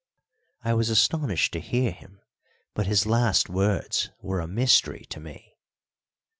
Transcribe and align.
I 0.63 0.73
was 0.73 0.89
astonished 0.89 1.53
to 1.53 1.59
hear 1.59 1.91
him, 1.91 2.21
but 2.73 2.87
his 2.87 3.05
last 3.05 3.49
words 3.51 4.09
were 4.19 4.39
a 4.39 4.47
mystery 4.47 5.05
to 5.11 5.19
me. 5.19 5.53